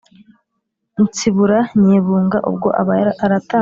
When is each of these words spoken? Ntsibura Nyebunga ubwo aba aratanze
Ntsibura 1.03 1.59
Nyebunga 1.85 2.37
ubwo 2.49 2.67
aba 2.81 2.93
aratanze 3.25 3.59